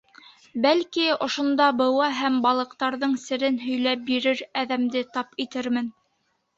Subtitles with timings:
[0.63, 5.97] —Бәлки, ошонда быуа һәм балыҡтарҙың серен һөйләп бирер әҙәмде тап итермен!